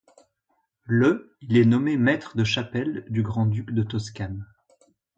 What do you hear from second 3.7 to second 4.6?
de Toscane.